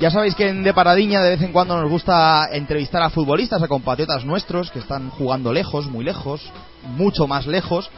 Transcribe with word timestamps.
Ya 0.00 0.10
sabéis 0.10 0.34
que 0.34 0.48
en 0.48 0.64
De 0.64 0.74
Paradiña 0.74 1.22
de 1.22 1.30
vez 1.30 1.42
en 1.42 1.52
cuando 1.52 1.80
nos 1.80 1.88
gusta 1.88 2.48
entrevistar 2.50 3.00
a 3.04 3.10
futbolistas, 3.10 3.62
a 3.62 3.68
compatriotas 3.68 4.24
nuestros 4.24 4.72
que 4.72 4.80
están 4.80 5.10
jugando 5.10 5.52
lejos, 5.52 5.86
muy 5.86 6.04
lejos, 6.04 6.50
mucho 6.96 7.28
más 7.28 7.46
lejos. 7.46 7.88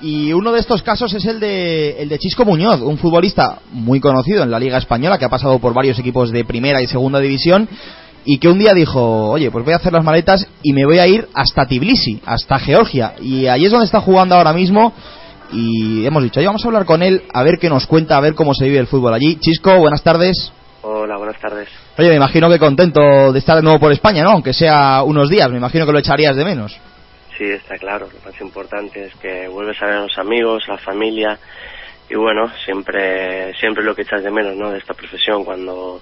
Y 0.00 0.32
uno 0.32 0.50
de 0.52 0.60
estos 0.60 0.82
casos 0.82 1.12
es 1.12 1.26
el 1.26 1.40
de, 1.40 2.00
el 2.00 2.08
de 2.08 2.18
Chisco 2.18 2.46
Muñoz, 2.46 2.80
un 2.80 2.96
futbolista 2.96 3.58
muy 3.70 4.00
conocido 4.00 4.42
en 4.42 4.50
la 4.50 4.58
Liga 4.58 4.78
Española 4.78 5.18
que 5.18 5.26
ha 5.26 5.28
pasado 5.28 5.58
por 5.58 5.74
varios 5.74 5.98
equipos 5.98 6.30
de 6.30 6.46
primera 6.46 6.80
y 6.80 6.86
segunda 6.86 7.20
división 7.20 7.68
y 8.24 8.38
que 8.38 8.48
un 8.48 8.58
día 8.58 8.72
dijo, 8.72 9.30
oye, 9.30 9.50
pues 9.50 9.64
voy 9.64 9.74
a 9.74 9.76
hacer 9.76 9.92
las 9.92 10.04
maletas 10.04 10.46
y 10.62 10.72
me 10.72 10.84
voy 10.84 10.98
a 10.98 11.06
ir 11.06 11.28
hasta 11.34 11.66
Tbilisi, 11.66 12.20
hasta 12.24 12.58
Georgia. 12.58 13.14
Y 13.20 13.46
ahí 13.46 13.64
es 13.64 13.70
donde 13.70 13.86
está 13.86 14.00
jugando 14.00 14.34
ahora 14.34 14.52
mismo 14.52 14.92
y 15.52 16.06
hemos 16.06 16.22
dicho, 16.22 16.40
oye, 16.40 16.46
vamos 16.46 16.64
a 16.64 16.68
hablar 16.68 16.84
con 16.84 17.02
él 17.02 17.24
a 17.32 17.42
ver 17.42 17.58
qué 17.58 17.68
nos 17.68 17.86
cuenta, 17.86 18.16
a 18.16 18.20
ver 18.20 18.34
cómo 18.34 18.54
se 18.54 18.64
vive 18.64 18.78
el 18.78 18.86
fútbol 18.86 19.14
allí. 19.14 19.36
Chisco, 19.36 19.76
buenas 19.78 20.02
tardes. 20.02 20.52
Hola, 20.82 21.16
buenas 21.16 21.40
tardes. 21.40 21.68
Oye, 21.98 22.08
me 22.08 22.16
imagino 22.16 22.48
que 22.48 22.58
contento 22.58 23.32
de 23.32 23.38
estar 23.38 23.56
de 23.56 23.62
nuevo 23.62 23.78
por 23.78 23.92
España, 23.92 24.24
¿no? 24.24 24.30
Aunque 24.30 24.52
sea 24.52 25.02
unos 25.02 25.28
días, 25.28 25.50
me 25.50 25.58
imagino 25.58 25.86
que 25.86 25.92
lo 25.92 25.98
echarías 25.98 26.34
de 26.34 26.44
menos. 26.44 26.76
Sí, 27.36 27.44
está 27.44 27.76
claro. 27.76 28.08
Lo 28.12 28.30
más 28.30 28.40
importante 28.40 29.04
es 29.04 29.14
que 29.16 29.48
vuelves 29.48 29.80
a 29.82 29.86
ver 29.86 29.94
a 29.96 30.02
los 30.02 30.18
amigos, 30.18 30.64
a 30.68 30.72
la 30.72 30.78
familia 30.78 31.38
y 32.10 32.14
bueno, 32.14 32.50
siempre 32.64 33.54
siempre 33.54 33.84
lo 33.84 33.94
que 33.94 34.02
echas 34.02 34.22
de 34.22 34.30
menos, 34.30 34.56
¿no? 34.56 34.70
De 34.70 34.78
esta 34.78 34.94
profesión 34.94 35.44
cuando 35.44 36.00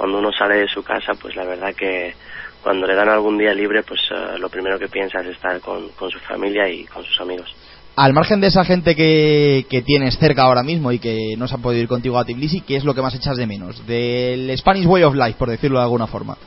cuando 0.00 0.18
uno 0.18 0.32
sale 0.32 0.60
de 0.60 0.66
su 0.66 0.82
casa, 0.82 1.12
pues 1.20 1.36
la 1.36 1.44
verdad 1.44 1.74
que 1.74 2.14
cuando 2.62 2.86
le 2.86 2.94
dan 2.94 3.10
algún 3.10 3.36
día 3.36 3.52
libre, 3.52 3.82
pues 3.82 4.00
eh, 4.10 4.38
lo 4.38 4.48
primero 4.48 4.78
que 4.78 4.88
piensa 4.88 5.20
es 5.20 5.26
estar 5.26 5.60
con, 5.60 5.90
con 5.90 6.10
su 6.10 6.18
familia 6.20 6.66
y 6.70 6.86
con 6.86 7.04
sus 7.04 7.20
amigos 7.20 7.54
al 7.96 8.14
margen 8.14 8.40
de 8.40 8.46
esa 8.46 8.64
gente 8.64 8.96
que, 8.96 9.66
que, 9.68 9.82
tienes 9.82 10.16
cerca 10.16 10.44
ahora 10.44 10.62
mismo 10.62 10.90
y 10.90 10.98
que 10.98 11.34
no 11.36 11.46
se 11.46 11.56
ha 11.56 11.58
podido 11.58 11.82
ir 11.82 11.88
contigo 11.88 12.18
a 12.18 12.24
Tbilisi, 12.24 12.62
¿qué 12.62 12.76
es 12.76 12.84
lo 12.84 12.94
que 12.94 13.02
más 13.02 13.14
echas 13.14 13.36
de 13.36 13.46
menos? 13.46 13.86
Del 13.86 14.56
Spanish 14.56 14.86
Way 14.86 15.02
of 15.02 15.14
Life, 15.14 15.34
por 15.36 15.50
decirlo 15.50 15.80
de 15.80 15.84
alguna 15.84 16.06
forma. 16.06 16.38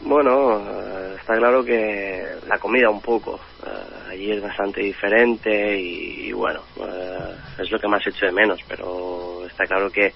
Bueno, 0.00 0.58
eh, 0.58 1.16
está 1.20 1.34
claro 1.36 1.62
que 1.62 2.24
la 2.48 2.58
comida 2.58 2.88
un 2.88 3.02
poco. 3.02 3.40
Eh, 3.66 4.10
allí 4.12 4.30
es 4.30 4.40
bastante 4.40 4.80
diferente 4.80 5.78
y, 5.78 6.32
bueno, 6.32 6.60
eh, 6.76 7.34
es 7.58 7.70
lo 7.70 7.78
que 7.78 7.88
más 7.88 8.06
echo 8.06 8.24
de 8.24 8.32
menos, 8.32 8.60
pero 8.66 9.44
está 9.46 9.64
claro 9.66 9.90
que, 9.90 10.14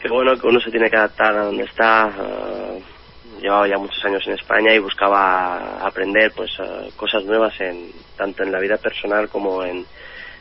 que 0.00 0.08
bueno, 0.08 0.38
que 0.38 0.46
uno 0.46 0.60
se 0.60 0.70
tiene 0.70 0.90
que 0.90 0.96
adaptar 0.96 1.36
a 1.36 1.44
donde 1.44 1.64
está 1.64 2.12
llevaba 3.40 3.68
ya 3.68 3.78
muchos 3.78 4.04
años 4.04 4.22
en 4.26 4.34
España 4.34 4.74
y 4.74 4.78
buscaba 4.78 5.78
aprender 5.86 6.32
pues 6.34 6.50
eh, 6.58 6.90
cosas 6.96 7.24
nuevas 7.24 7.58
en 7.60 7.92
tanto 8.16 8.42
en 8.42 8.50
la 8.50 8.58
vida 8.58 8.76
personal 8.78 9.28
como 9.28 9.62
en, 9.62 9.86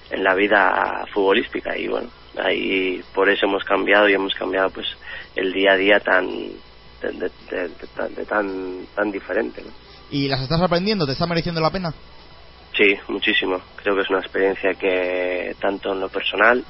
en 0.09 0.23
la 0.23 0.33
vida 0.33 1.05
futbolística. 1.13 1.77
Y 1.77 1.87
bueno 1.87 2.09
ahí 2.37 3.01
por 3.13 3.29
eso 3.29 3.45
hemos 3.45 3.63
cambiado 3.63 4.07
y 4.09 4.13
hemos 4.13 4.33
cambiado 4.35 4.69
pues 4.69 4.87
el 5.35 5.51
día 5.53 5.73
a 5.73 5.77
día 5.77 5.99
tan 5.99 6.27
de, 7.01 8.25
tan 8.27 8.85
tan 8.95 9.11
diferente 9.11 9.63
y 10.11 10.27
las 10.27 10.41
estás 10.41 10.61
aprendiendo 10.61 11.05
te 11.05 11.13
está 11.13 11.25
mereciendo 11.25 11.61
la 11.61 11.71
pena 11.71 11.93
sí 12.75 12.95
muchísimo. 13.07 13.59
Creo 13.77 13.95
que 13.95 14.01
es 14.01 14.09
una 14.09 14.19
experiencia 14.19 14.75
que 14.75 15.55
tanto 15.59 15.93
en 15.93 15.99
lo 15.99 16.09
personal 16.09 16.63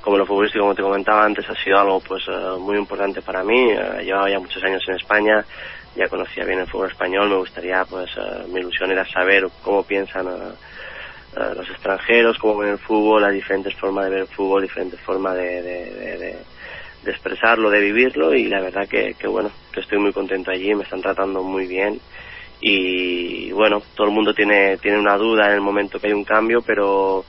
como 0.00 0.16
lo 0.16 0.26
futbolístico, 0.26 0.64
como 0.64 0.74
te 0.74 0.82
comentaba 0.82 1.24
antes, 1.24 1.48
ha 1.48 1.54
sido 1.54 1.78
algo 1.78 2.00
pues 2.00 2.22
eh, 2.28 2.58
muy 2.58 2.76
importante 2.76 3.22
para 3.22 3.42
mí. 3.42 3.70
Eh, 3.70 4.04
llevaba 4.04 4.30
ya 4.30 4.38
muchos 4.38 4.62
años 4.62 4.82
en 4.88 4.96
España, 4.96 5.44
ya 5.96 6.08
conocía 6.08 6.44
bien 6.44 6.60
el 6.60 6.66
fútbol 6.66 6.90
español, 6.90 7.28
me 7.28 7.36
gustaría, 7.36 7.84
pues 7.84 8.10
eh, 8.16 8.46
mi 8.48 8.60
ilusión 8.60 8.90
era 8.90 9.04
saber 9.06 9.48
cómo 9.62 9.82
piensan 9.82 10.26
los 10.26 11.70
extranjeros, 11.70 12.38
cómo 12.38 12.58
ven 12.58 12.70
el 12.70 12.78
fútbol, 12.78 13.22
las 13.22 13.32
diferentes 13.32 13.74
formas 13.76 14.04
de 14.04 14.10
ver 14.10 14.20
el 14.20 14.26
fútbol, 14.26 14.62
diferentes 14.62 14.98
formas 15.00 15.36
de, 15.36 15.62
de, 15.62 16.38
expresarlo, 17.06 17.70
de 17.70 17.80
vivirlo 17.80 18.34
y 18.34 18.48
la 18.48 18.60
verdad 18.60 18.86
que, 18.86 19.14
que 19.14 19.26
bueno, 19.28 19.50
que 19.72 19.80
estoy 19.80 19.98
muy 19.98 20.12
contento 20.12 20.50
allí, 20.50 20.74
me 20.74 20.82
están 20.82 21.00
tratando 21.00 21.42
muy 21.42 21.66
bien 21.66 22.00
y 22.60 23.52
bueno, 23.52 23.82
todo 23.94 24.08
el 24.08 24.12
mundo 24.12 24.34
tiene, 24.34 24.76
tiene 24.78 24.98
una 24.98 25.16
duda 25.16 25.46
en 25.46 25.54
el 25.54 25.60
momento 25.60 25.98
que 25.98 26.08
hay 26.08 26.12
un 26.12 26.24
cambio, 26.24 26.60
pero 26.60 27.24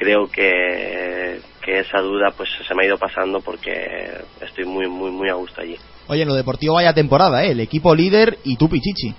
creo 0.00 0.28
que, 0.28 1.40
que 1.62 1.80
esa 1.80 1.98
duda 2.00 2.32
pues 2.34 2.48
se 2.66 2.74
me 2.74 2.82
ha 2.82 2.86
ido 2.86 2.96
pasando 2.96 3.40
porque 3.40 4.10
estoy 4.40 4.64
muy 4.64 4.88
muy 4.88 5.10
muy 5.10 5.28
a 5.28 5.34
gusto 5.34 5.60
allí. 5.60 5.76
Oye, 6.08 6.22
en 6.22 6.28
lo 6.28 6.34
deportivo 6.34 6.74
vaya 6.74 6.94
temporada, 6.94 7.44
¿eh? 7.44 7.50
El 7.50 7.60
equipo 7.60 7.94
líder 7.94 8.38
y 8.42 8.56
tú 8.56 8.68
Pichichi. 8.68 9.14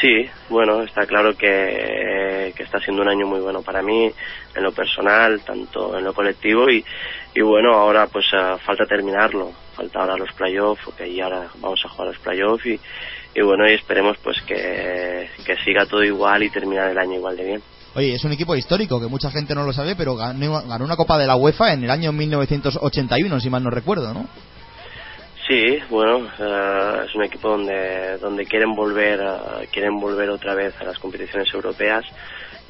Sí, 0.00 0.26
bueno, 0.48 0.82
está 0.82 1.04
claro 1.06 1.34
que, 1.36 2.52
que, 2.56 2.62
está 2.62 2.78
siendo 2.78 3.02
un 3.02 3.08
año 3.08 3.26
muy 3.26 3.40
bueno 3.40 3.60
para 3.60 3.82
mí, 3.82 4.10
en 4.54 4.62
lo 4.62 4.72
personal, 4.72 5.40
tanto 5.40 5.98
en 5.98 6.04
lo 6.04 6.14
colectivo 6.14 6.70
y, 6.70 6.84
y 7.34 7.40
bueno, 7.42 7.74
ahora 7.74 8.06
pues 8.06 8.26
uh, 8.32 8.56
falta 8.58 8.86
terminarlo, 8.86 9.52
falta 9.74 10.00
ahora 10.00 10.16
los 10.16 10.32
playoffs, 10.32 10.84
porque 10.84 11.20
ahora 11.20 11.48
vamos 11.58 11.80
a 11.84 11.88
jugar 11.88 12.08
los 12.08 12.18
playoffs 12.18 12.64
y, 12.66 12.80
y 13.34 13.42
bueno, 13.42 13.68
y 13.68 13.74
esperemos 13.74 14.16
pues 14.22 14.40
que, 14.42 15.28
que 15.44 15.56
siga 15.64 15.84
todo 15.86 16.04
igual 16.04 16.44
y 16.44 16.50
terminar 16.50 16.88
el 16.90 16.98
año 16.98 17.16
igual 17.16 17.36
de 17.36 17.44
bien. 17.44 17.62
Oye, 17.94 18.14
es 18.14 18.24
un 18.24 18.32
equipo 18.32 18.54
histórico 18.54 19.00
que 19.00 19.08
mucha 19.08 19.32
gente 19.32 19.54
no 19.54 19.64
lo 19.64 19.72
sabe, 19.72 19.96
pero 19.96 20.14
ganó, 20.14 20.84
una 20.84 20.96
Copa 20.96 21.18
de 21.18 21.26
la 21.26 21.34
UEFA 21.34 21.72
en 21.72 21.84
el 21.84 21.90
año 21.90 22.12
1981, 22.12 23.40
si 23.40 23.50
mal 23.50 23.64
no 23.64 23.70
recuerdo, 23.70 24.14
¿no? 24.14 24.28
Sí, 25.48 25.78
bueno, 25.88 26.28
eh, 26.38 27.02
es 27.06 27.14
un 27.16 27.24
equipo 27.24 27.48
donde 27.48 28.18
donde 28.18 28.46
quieren 28.46 28.72
volver 28.76 29.20
quieren 29.72 29.98
volver 29.98 30.30
otra 30.30 30.54
vez 30.54 30.74
a 30.80 30.84
las 30.84 30.98
competiciones 31.00 31.52
europeas. 31.52 32.04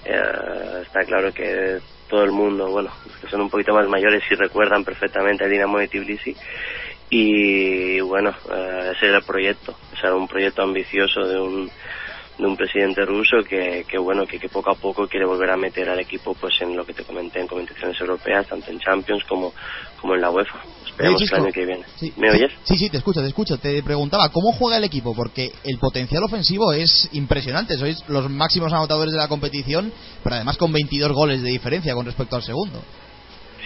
Eh, 0.06 0.82
está 0.86 1.04
claro 1.04 1.34
que 1.34 1.78
todo 2.09 2.25
el 2.25 2.32
mundo, 2.32 2.70
bueno, 2.70 2.91
que 3.20 3.28
son 3.28 3.42
un 3.42 3.50
poquito 3.50 3.75
más 3.75 3.86
mayores 3.86 4.22
y 4.30 4.34
recuerdan 4.34 4.84
perfectamente 4.84 5.44
el 5.44 5.50
Dinamo 5.50 5.78
de 5.78 5.88
Tbilisi 5.88 6.34
y 7.10 8.00
bueno, 8.00 8.30
ese 8.97 9.06
era 9.06 9.19
el 9.19 9.25
proyecto, 9.25 9.76
o 9.92 9.97
sea, 9.97 10.14
un 10.14 10.28
proyecto 10.28 10.62
ambicioso 10.62 11.26
de 11.26 11.38
un 11.38 11.70
de 12.41 12.47
un 12.47 12.56
presidente 12.56 13.05
ruso 13.05 13.39
que, 13.49 13.84
que 13.89 13.99
bueno 13.99 14.27
que, 14.27 14.39
que, 14.39 14.49
poco 14.49 14.71
a 14.71 14.75
poco 14.75 15.06
quiere 15.06 15.27
volver 15.27 15.51
a 15.51 15.56
meter 15.56 15.89
al 15.89 16.01
equipo 16.01 16.34
pues 16.34 16.55
en 16.61 16.77
lo 16.77 16.84
que 16.84 16.95
te 16.95 17.05
comenté 17.05 17.41
en 17.41 17.47
competiciones 17.47 18.01
europeas 18.01 18.47
tanto 18.47 18.71
en 18.71 18.78
Champions 18.78 19.25
como 19.25 19.53
como 20.01 20.15
en 20.15 20.21
la 20.21 20.31
UEFA. 20.31 20.59
Esperemos 20.87 21.23
el 21.23 21.34
año 21.34 21.53
que 21.53 21.67
viene. 21.67 21.84
¿me 22.17 22.31
oyes? 22.31 22.53
sí 22.65 22.77
sí 22.77 22.89
te 22.89 22.97
escucho 22.97 23.21
te 23.21 23.28
escucho. 23.28 23.59
Te 23.59 23.83
preguntaba 23.83 24.31
cómo 24.31 24.53
juega 24.53 24.78
el 24.78 24.84
equipo 24.84 25.15
porque 25.15 25.53
el 25.65 25.78
potencial 25.78 26.25
ofensivo 26.25 26.73
es 26.73 27.09
impresionante. 27.12 27.77
Sois 27.77 28.03
los 28.09 28.28
máximos 28.31 28.72
anotadores 28.72 29.12
de 29.12 29.19
la 29.19 29.28
competición 29.28 29.93
pero 30.22 30.37
además 30.37 30.57
con 30.57 30.72
22 30.72 31.12
goles 31.12 31.43
de 31.43 31.51
diferencia 31.51 31.95
con 31.95 32.07
respecto 32.07 32.37
al 32.37 32.43
segundo. 32.43 32.83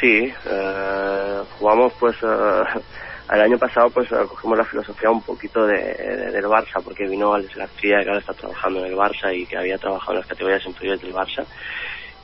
Sí 0.00 0.32
eh, 0.50 1.42
jugamos 1.58 1.92
pues 1.98 2.16
eh, 2.22 2.80
el 3.32 3.40
año 3.40 3.58
pasado 3.58 3.88
pues 3.90 4.08
cogimos 4.08 4.58
la 4.58 4.64
filosofía 4.64 5.10
un 5.10 5.22
poquito 5.22 5.66
de, 5.66 5.76
del 6.30 6.44
Barça 6.44 6.82
porque 6.82 7.08
vino 7.08 7.32
Alex 7.32 7.56
García 7.56 8.02
que 8.02 8.08
ahora 8.08 8.20
está 8.20 8.34
trabajando 8.34 8.80
en 8.80 8.92
el 8.92 8.96
Barça 8.96 9.34
y 9.34 9.46
que 9.46 9.56
había 9.56 9.78
trabajado 9.78 10.12
en 10.12 10.18
las 10.18 10.26
categorías 10.26 10.66
inferiores 10.66 11.00
del 11.00 11.14
Barça 11.14 11.44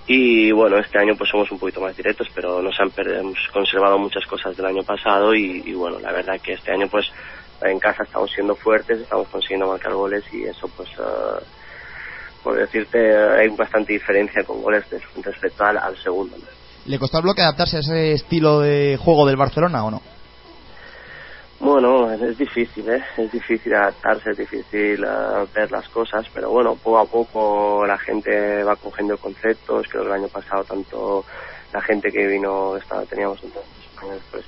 y 0.06 0.52
bueno 0.52 0.76
este 0.78 0.98
año 0.98 1.14
pues 1.16 1.30
somos 1.30 1.50
un 1.50 1.58
poquito 1.58 1.80
más 1.80 1.96
directos 1.96 2.28
pero 2.34 2.60
nos 2.60 2.78
han 2.78 2.92
hemos 2.96 3.38
conservado 3.52 3.98
muchas 3.98 4.26
cosas 4.26 4.54
del 4.56 4.66
año 4.66 4.82
pasado 4.82 5.34
y, 5.34 5.72
bueno 5.72 5.98
la 5.98 6.12
verdad 6.12 6.40
que 6.40 6.52
este 6.52 6.72
año 6.72 6.86
pues 6.88 7.06
en 7.62 7.78
casa 7.78 8.02
estamos 8.02 8.30
siendo 8.30 8.54
fuertes 8.54 9.00
estamos 9.00 9.28
consiguiendo 9.28 9.68
marcar 9.68 9.94
goles 9.94 10.24
y 10.32 10.44
eso 10.44 10.68
pues 10.76 10.88
uh, 10.98 11.42
por 12.42 12.56
decirte 12.56 13.16
hay 13.16 13.48
bastante 13.48 13.94
diferencia 13.94 14.44
con 14.44 14.60
goles 14.60 14.84
respecto 15.22 15.64
al, 15.64 15.78
al 15.78 15.96
segundo 15.96 16.36
¿Le 16.86 16.98
costó 16.98 17.18
al 17.18 17.22
bloque 17.22 17.42
adaptarse 17.42 17.76
a 17.76 17.80
ese 17.80 18.12
estilo 18.12 18.60
de 18.60 18.98
juego 18.98 19.26
del 19.26 19.36
Barcelona 19.36 19.84
o 19.84 19.90
no? 19.90 20.02
Bueno, 21.60 22.10
es 22.10 22.38
difícil, 22.38 22.88
¿eh? 22.88 23.04
Es 23.18 23.30
difícil 23.30 23.74
adaptarse, 23.74 24.30
es 24.30 24.38
difícil 24.38 25.04
uh, 25.04 25.46
ver 25.54 25.70
las 25.70 25.86
cosas, 25.90 26.26
pero 26.32 26.48
bueno, 26.48 26.74
poco 26.74 26.98
a 26.98 27.04
poco 27.04 27.86
la 27.86 27.98
gente 27.98 28.64
va 28.64 28.76
cogiendo 28.76 29.18
conceptos. 29.18 29.86
Creo 29.90 30.04
que 30.04 30.08
el 30.08 30.14
año 30.14 30.28
pasado 30.28 30.64
tanto 30.64 31.22
la 31.74 31.82
gente 31.82 32.10
que 32.10 32.26
vino, 32.26 32.78
estaba, 32.78 33.04
teníamos 33.04 33.44
entonces 33.44 33.70
españoles, 33.84 34.22
pues 34.30 34.44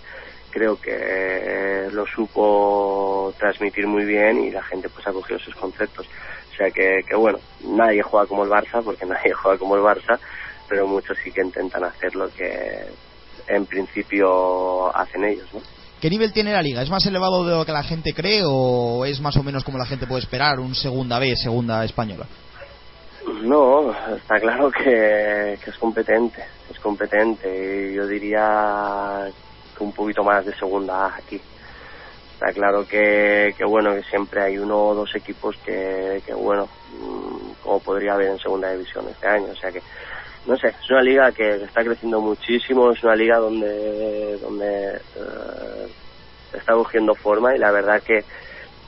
creo 0.50 0.80
que 0.80 1.88
lo 1.92 2.06
supo 2.06 3.34
transmitir 3.38 3.86
muy 3.86 4.06
bien 4.06 4.42
y 4.44 4.50
la 4.50 4.62
gente 4.62 4.88
pues 4.88 5.06
ha 5.06 5.12
cogido 5.12 5.38
sus 5.38 5.54
conceptos. 5.54 6.08
O 6.50 6.56
sea 6.56 6.70
que, 6.70 7.02
que 7.06 7.14
bueno, 7.14 7.38
nadie 7.62 8.00
juega 8.00 8.26
como 8.26 8.44
el 8.44 8.50
Barça, 8.50 8.82
porque 8.82 9.04
nadie 9.06 9.34
juega 9.34 9.58
como 9.58 9.76
el 9.76 9.82
Barça, 9.82 10.18
pero 10.66 10.86
muchos 10.86 11.18
sí 11.22 11.30
que 11.30 11.42
intentan 11.42 11.84
hacer 11.84 12.14
lo 12.14 12.30
que 12.30 12.86
en 13.48 13.66
principio 13.66 14.96
hacen 14.96 15.24
ellos, 15.24 15.52
¿no? 15.52 15.60
¿Qué 16.02 16.10
nivel 16.10 16.32
tiene 16.32 16.52
la 16.52 16.62
liga? 16.62 16.82
¿Es 16.82 16.90
más 16.90 17.06
elevado 17.06 17.44
de 17.44 17.54
lo 17.54 17.64
que 17.64 17.70
la 17.70 17.84
gente 17.84 18.12
cree 18.12 18.42
o 18.44 19.04
es 19.04 19.20
más 19.20 19.36
o 19.36 19.44
menos 19.44 19.62
como 19.62 19.78
la 19.78 19.86
gente 19.86 20.04
puede 20.04 20.20
esperar, 20.20 20.58
un 20.58 20.74
segunda 20.74 21.20
B, 21.20 21.36
segunda 21.36 21.84
española? 21.84 22.26
No, 23.44 23.94
está 24.16 24.40
claro 24.40 24.68
que, 24.72 25.52
es 25.52 25.78
competente, 25.78 26.42
es 26.72 26.80
competente 26.80 27.94
yo 27.94 28.04
diría 28.08 29.28
que 29.78 29.84
un 29.84 29.92
poquito 29.92 30.24
más 30.24 30.44
de 30.44 30.52
segunda 30.56 31.06
A 31.06 31.14
aquí. 31.18 31.40
está 32.32 32.52
claro 32.52 32.84
que, 32.84 33.54
que, 33.56 33.64
bueno 33.64 33.94
que 33.94 34.02
siempre 34.02 34.42
hay 34.42 34.58
uno 34.58 34.88
o 34.88 34.94
dos 34.96 35.14
equipos 35.14 35.56
que, 35.58 36.20
que 36.26 36.34
bueno 36.34 36.68
mm, 36.98 37.62
como 37.62 37.78
podría 37.78 38.14
haber 38.14 38.30
en 38.30 38.38
segunda 38.40 38.72
división 38.72 39.06
este 39.08 39.28
año 39.28 39.52
o 39.52 39.56
sea 39.56 39.70
que 39.70 39.80
no 40.46 40.56
sé 40.56 40.66
es 40.66 40.90
una 40.90 41.02
liga 41.02 41.30
que 41.30 41.62
está 41.62 41.84
creciendo 41.84 42.20
muchísimo 42.20 42.90
es 42.90 43.00
una 43.04 43.14
liga 43.14 43.38
donde 43.38 44.36
donde 44.38 44.96
eh, 44.96 45.61
está 46.62 46.72
cogiendo 46.74 47.14
forma 47.14 47.54
y 47.54 47.58
la 47.58 47.70
verdad 47.70 48.02
que, 48.02 48.24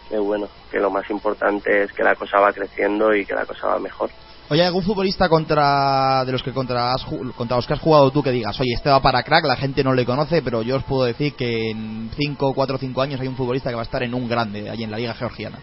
que 0.08 0.18
bueno 0.18 0.48
que 0.70 0.78
lo 0.78 0.90
más 0.90 1.08
importante 1.10 1.82
es 1.82 1.92
que 1.92 2.02
la 2.02 2.14
cosa 2.14 2.40
va 2.40 2.52
creciendo 2.52 3.14
y 3.14 3.26
que 3.26 3.34
la 3.34 3.44
cosa 3.44 3.68
va 3.68 3.78
mejor 3.78 4.10
Oye, 4.50 4.62
¿algún 4.62 4.82
futbolista 4.82 5.26
contra 5.26 6.22
de 6.26 6.32
los 6.32 6.42
que 6.42 6.52
contra, 6.52 6.92
has, 6.92 7.02
contra 7.34 7.56
los 7.56 7.66
que 7.66 7.72
has 7.72 7.80
jugado 7.80 8.10
tú 8.10 8.22
que 8.22 8.30
digas, 8.30 8.60
oye, 8.60 8.74
este 8.74 8.90
va 8.90 9.00
para 9.00 9.22
crack, 9.22 9.46
la 9.46 9.56
gente 9.56 9.82
no 9.82 9.94
le 9.94 10.04
conoce, 10.04 10.42
pero 10.42 10.60
yo 10.60 10.76
os 10.76 10.84
puedo 10.84 11.04
decir 11.04 11.34
que 11.34 11.70
en 11.70 12.10
5, 12.14 12.52
4 12.52 12.76
o 12.76 12.78
5 12.78 13.00
años 13.00 13.20
hay 13.22 13.26
un 13.26 13.36
futbolista 13.36 13.70
que 13.70 13.76
va 13.76 13.80
a 13.80 13.84
estar 13.84 14.02
en 14.02 14.12
un 14.12 14.28
grande, 14.28 14.68
ahí 14.68 14.84
en 14.84 14.90
la 14.90 14.98
Liga 14.98 15.14
Georgiana? 15.14 15.60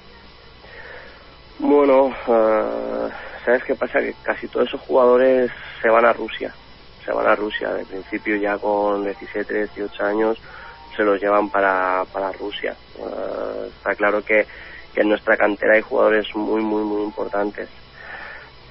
Bueno, 1.59 2.05
uh, 2.07 3.09
¿sabes 3.45 3.63
qué 3.65 3.75
pasa? 3.75 3.99
Que 3.99 4.15
casi 4.23 4.47
todos 4.47 4.67
esos 4.67 4.81
jugadores 4.81 5.51
se 5.79 5.89
van 5.89 6.05
a 6.05 6.13
Rusia. 6.13 6.51
Se 7.05 7.11
van 7.11 7.27
a 7.27 7.35
Rusia. 7.35 7.73
De 7.73 7.85
principio 7.85 8.35
ya 8.37 8.57
con 8.57 9.03
17, 9.03 9.67
18 9.75 10.03
años 10.03 10.37
se 10.95 11.03
los 11.03 11.21
llevan 11.21 11.49
para, 11.49 12.03
para 12.11 12.31
Rusia. 12.31 12.75
Uh, 12.97 13.65
está 13.65 13.95
claro 13.95 14.23
que, 14.23 14.45
que 14.93 15.01
en 15.01 15.09
nuestra 15.09 15.37
cantera 15.37 15.75
hay 15.75 15.81
jugadores 15.81 16.27
muy, 16.35 16.61
muy, 16.61 16.83
muy 16.83 17.03
importantes 17.03 17.69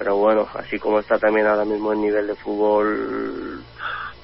pero 0.01 0.15
bueno, 0.15 0.47
así 0.55 0.79
como 0.79 0.97
está 0.97 1.19
también 1.19 1.45
ahora 1.45 1.63
mismo 1.63 1.93
el 1.93 2.01
nivel 2.01 2.25
de 2.25 2.33
fútbol, 2.33 3.63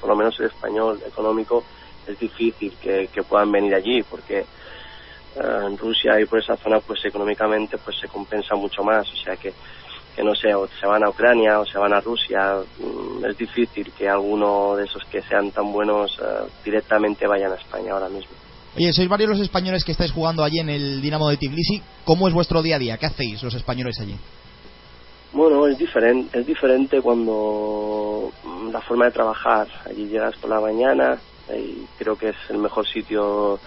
por 0.01 0.09
lo 0.09 0.15
menos 0.15 0.39
el 0.39 0.47
español, 0.47 0.99
económico, 1.05 1.63
es 2.07 2.17
difícil 2.17 2.75
que, 2.81 3.07
puedan 3.29 3.51
venir 3.51 3.75
allí 3.75 4.01
porque 4.01 4.39
eh, 4.39 4.45
en 5.35 5.77
Rusia 5.77 6.19
y 6.19 6.25
por 6.25 6.39
esa 6.39 6.57
zona 6.57 6.79
pues 6.79 7.05
económicamente 7.05 7.77
pues 7.77 7.95
se 7.99 8.07
compensa 8.07 8.55
mucho 8.55 8.83
más, 8.83 9.07
o 9.07 9.15
sea 9.17 9.35
que, 9.35 9.53
que 10.17 10.23
no 10.23 10.33
sé, 10.33 10.51
o 10.55 10.67
se 10.67 10.87
van 10.87 11.03
a 11.05 11.09
Ucrania 11.09 11.59
o 11.59 11.65
se 11.65 11.77
van 11.77 11.93
a 11.93 12.01
Rusia, 12.01 12.55
mm, 12.79 13.23
es 13.23 13.37
difícil 13.37 13.91
que 13.95 14.09
alguno 14.09 14.75
de 14.75 14.85
esos 14.85 15.03
que 15.11 15.21
sean 15.21 15.51
tan 15.51 15.71
buenos 15.71 16.17
eh, 16.19 16.49
directamente 16.65 17.27
vayan 17.27 17.51
a 17.51 17.55
España 17.55 17.93
ahora 17.93 18.09
mismo. 18.09 18.31
Oye, 18.75 18.91
sois 18.93 19.07
varios 19.07 19.29
los 19.29 19.39
españoles 19.39 19.83
que 19.85 19.91
estáis 19.91 20.11
jugando 20.11 20.43
allí 20.43 20.57
en 20.59 20.69
el 20.69 21.01
Dinamo 21.01 21.29
de 21.29 21.37
Tbilisi. 21.37 21.83
¿Cómo 22.03 22.27
es 22.27 22.33
vuestro 22.33 22.63
día 22.63 22.77
a 22.77 22.79
día? 22.79 22.97
¿Qué 22.97 23.05
hacéis 23.05 23.43
los 23.43 23.53
españoles 23.53 23.99
allí? 23.99 24.15
Bueno, 25.33 25.67
es 25.67 25.77
diferente, 25.77 26.39
es 26.39 26.47
diferente 26.47 26.99
cuando 26.99 28.31
mm, 28.43 28.71
la 28.71 28.81
forma 28.81 29.05
de 29.05 29.11
trabajar. 29.11 29.67
Allí 29.85 30.07
llegas 30.07 30.35
por 30.37 30.49
la 30.49 30.59
mañana 30.59 31.19
y 31.55 31.85
creo 31.99 32.17
que 32.17 32.29
es 32.29 32.37
el 32.49 32.57
mejor 32.57 32.87
sitio 32.87 33.59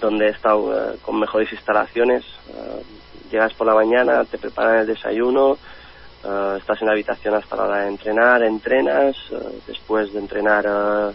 donde 0.00 0.26
he 0.26 0.30
estado 0.30 0.72
eh, 0.72 0.98
con 1.02 1.18
mejores 1.18 1.52
instalaciones. 1.52 2.24
Eh, 2.48 2.82
llegas 3.30 3.54
por 3.54 3.66
la 3.66 3.74
mañana, 3.74 4.24
te 4.24 4.38
preparan 4.38 4.80
el 4.80 4.86
desayuno, 4.86 5.58
eh, 6.24 6.56
estás 6.58 6.80
en 6.80 6.86
la 6.86 6.92
habitación 6.92 7.34
hasta 7.34 7.56
la 7.56 7.64
hora 7.64 7.80
de 7.82 7.88
entrenar, 7.88 8.42
entrenas, 8.42 9.16
después 9.66 10.12
de 10.12 10.20
entrenar 10.20 11.14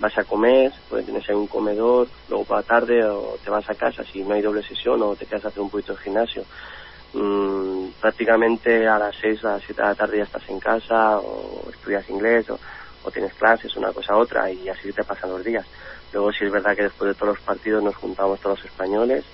vas 0.00 0.18
a 0.18 0.24
comer, 0.24 0.72
pues 0.88 1.04
tienes 1.04 1.28
ahí 1.28 1.36
un 1.36 1.46
comedor, 1.46 2.08
luego 2.28 2.44
por 2.44 2.56
la 2.56 2.62
tarde 2.64 3.04
o 3.04 3.38
te 3.42 3.48
vas 3.48 3.68
a 3.70 3.74
casa 3.74 4.02
si 4.04 4.24
no 4.24 4.34
hay 4.34 4.42
doble 4.42 4.62
sesión 4.62 5.00
o 5.02 5.14
te 5.14 5.24
quedas 5.24 5.44
a 5.44 5.48
hacer 5.48 5.60
un 5.60 5.70
poquito 5.70 5.94
de 5.94 6.00
gimnasio 6.00 6.44
mmm, 7.14 7.88
prácticamente 8.00 8.86
a 8.86 8.98
las 8.98 9.16
6 9.20 9.44
a 9.44 9.52
las 9.52 9.62
7 9.64 9.80
de 9.80 9.88
la 9.88 9.94
tarde 9.94 10.18
ya 10.18 10.24
estás 10.24 10.48
en 10.48 10.60
casa 10.60 11.18
o 11.18 11.64
estudias 11.70 12.08
inglés 12.10 12.46
o, 12.50 12.58
tienes 13.10 13.34
clases, 13.34 13.76
una 13.76 13.92
cosa 13.92 14.16
u 14.16 14.20
otra 14.20 14.50
y 14.50 14.66
así 14.68 14.90
te 14.90 15.04
pasan 15.04 15.30
los 15.30 15.44
días. 15.44 15.66
Luego 16.14 16.32
sí 16.32 16.44
es 16.44 16.52
verdad 16.52 16.76
que 16.76 16.84
después 16.84 17.08
de 17.08 17.14
todos 17.14 17.34
los 17.34 17.44
partidos 17.44 17.82
nos 17.82 17.96
juntamos 17.96 18.38
todos 18.38 18.60
los 18.60 18.66
españoles 18.66 19.24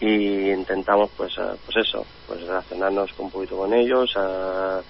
y 0.00 0.50
intentamos 0.50 1.10
pues 1.16 1.32
eh, 1.38 1.56
pues 1.64 1.86
eso, 1.86 2.04
pues 2.26 2.42
relacionarnos 2.42 3.10
un 3.18 3.30
poquito 3.30 3.56
con 3.56 3.72
ellos, 3.72 4.14
a, 4.16 4.80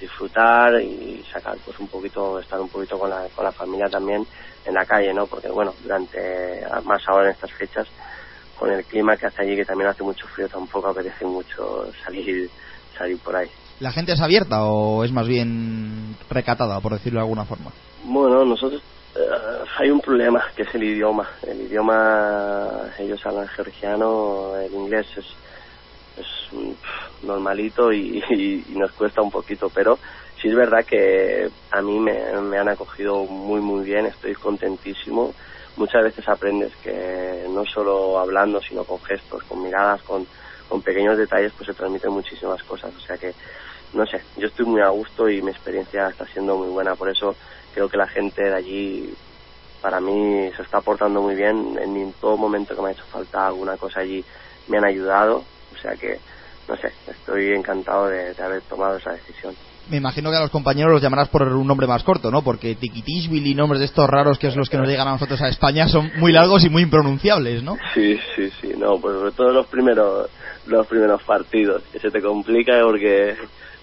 disfrutar 0.00 0.80
y 0.80 1.24
sacar 1.32 1.56
pues 1.64 1.78
un 1.78 1.86
poquito, 1.86 2.40
estar 2.40 2.60
un 2.60 2.68
poquito 2.68 2.98
con 2.98 3.08
la, 3.08 3.28
con 3.34 3.44
la 3.44 3.52
familia 3.52 3.88
también 3.88 4.26
en 4.64 4.74
la 4.74 4.84
calle, 4.84 5.14
¿no? 5.14 5.26
Porque 5.26 5.48
bueno, 5.48 5.72
durante, 5.82 6.66
más 6.84 7.02
ahora 7.06 7.26
en 7.26 7.30
estas 7.30 7.52
fechas, 7.52 7.86
con 8.58 8.70
el 8.72 8.84
clima 8.84 9.16
que 9.16 9.26
hace 9.26 9.42
allí, 9.42 9.54
que 9.54 9.64
también 9.64 9.90
hace 9.90 10.02
mucho 10.02 10.26
frío, 10.26 10.48
tampoco 10.48 10.88
apetece 10.88 11.24
mucho 11.24 11.86
salir, 12.04 12.50
salir 12.96 13.18
por 13.18 13.36
ahí. 13.36 13.48
¿La 13.78 13.92
gente 13.92 14.12
es 14.12 14.20
abierta 14.20 14.64
o 14.64 15.04
es 15.04 15.12
más 15.12 15.28
bien 15.28 16.16
recatada, 16.28 16.80
por 16.80 16.92
decirlo 16.92 17.20
de 17.20 17.24
alguna 17.24 17.44
forma? 17.44 17.70
Bueno, 18.04 18.44
nosotros 18.44 18.82
hay 19.76 19.90
un 19.90 20.00
problema, 20.00 20.44
que 20.54 20.62
es 20.62 20.74
el 20.74 20.82
idioma. 20.82 21.28
El 21.46 21.62
idioma, 21.62 22.90
ellos 22.98 23.24
hablan 23.24 23.48
georgiano, 23.48 24.56
el 24.56 24.72
inglés 24.72 25.06
es, 25.16 25.26
es 26.16 26.52
normalito 27.22 27.92
y, 27.92 28.64
nos 28.70 28.92
cuesta 28.92 29.22
un 29.22 29.30
poquito, 29.30 29.70
pero 29.70 29.98
sí 30.40 30.48
es 30.48 30.54
verdad 30.54 30.84
que 30.84 31.50
a 31.70 31.82
mí 31.82 31.98
me, 31.98 32.40
me 32.40 32.58
han 32.58 32.68
acogido 32.68 33.24
muy, 33.24 33.60
muy 33.60 33.84
bien, 33.84 34.06
estoy 34.06 34.34
contentísimo 34.34 35.34
muchas 35.78 36.02
veces 36.02 36.28
aprendes 36.28 36.74
que 36.76 37.46
no 37.48 37.64
solo 37.64 38.18
hablando, 38.18 38.60
sino 38.60 38.84
con 38.84 39.00
gestos, 39.00 39.42
con 39.44 39.62
miradas, 39.62 40.02
con, 40.02 40.26
con 40.68 40.82
pequeños 40.82 41.16
detalles, 41.16 41.52
pues 41.56 41.68
se 41.68 41.74
transmiten 41.74 42.10
muchísimas 42.10 42.62
cosas. 42.64 42.94
O 42.94 43.00
sea 43.00 43.16
que, 43.16 43.32
no 43.94 44.04
sé, 44.04 44.22
yo 44.36 44.48
estoy 44.48 44.66
muy 44.66 44.82
a 44.82 44.88
gusto 44.88 45.28
y 45.28 45.40
mi 45.40 45.50
experiencia 45.50 46.08
está 46.08 46.26
siendo 46.26 46.56
muy 46.56 46.68
buena. 46.68 46.94
Por 46.96 47.08
eso 47.08 47.34
creo 47.78 47.88
que 47.88 47.96
la 47.96 48.08
gente 48.08 48.42
de 48.42 48.54
allí, 48.56 49.14
para 49.80 50.00
mí, 50.00 50.50
se 50.56 50.62
está 50.62 50.80
portando 50.80 51.22
muy 51.22 51.36
bien. 51.36 51.78
En 51.80 52.12
todo 52.20 52.36
momento 52.36 52.74
que 52.74 52.82
me 52.82 52.88
ha 52.88 52.92
hecho 52.92 53.04
falta 53.04 53.46
alguna 53.46 53.76
cosa 53.76 54.00
allí, 54.00 54.24
me 54.66 54.78
han 54.78 54.84
ayudado. 54.84 55.44
O 55.72 55.78
sea 55.80 55.92
que, 55.92 56.18
no 56.68 56.76
sé, 56.76 56.92
estoy 57.06 57.52
encantado 57.52 58.08
de 58.08 58.34
haber 58.42 58.62
tomado 58.62 58.96
esa 58.96 59.12
decisión 59.12 59.54
me 59.90 59.96
imagino 59.96 60.30
que 60.30 60.36
a 60.36 60.40
los 60.40 60.50
compañeros 60.50 60.92
los 60.92 61.00
llamarás 61.00 61.28
por 61.28 61.42
un 61.42 61.66
nombre 61.66 61.86
más 61.86 62.02
corto, 62.02 62.30
¿no? 62.30 62.42
Porque 62.42 62.74
Tiquitishvili 62.74 63.52
y 63.52 63.54
nombres 63.54 63.80
de 63.80 63.86
estos 63.86 64.06
raros 64.06 64.38
que 64.38 64.48
es 64.48 64.56
los 64.56 64.68
que 64.68 64.76
nos 64.76 64.86
llegan 64.86 65.08
a 65.08 65.12
nosotros 65.12 65.40
a 65.40 65.48
España 65.48 65.88
son 65.88 66.10
muy 66.18 66.30
largos 66.30 66.62
y 66.64 66.68
muy 66.68 66.82
impronunciables, 66.82 67.62
¿no? 67.62 67.76
Sí, 67.94 68.18
sí, 68.36 68.50
sí, 68.60 68.74
no, 68.76 68.98
pues 69.00 69.14
sobre 69.16 69.32
todo 69.32 69.50
los 69.50 69.66
primeros, 69.66 70.28
los 70.66 70.86
primeros 70.86 71.22
partidos, 71.22 71.82
que 71.90 72.00
se 72.00 72.10
te 72.10 72.20
complica 72.20 72.80
porque 72.82 73.34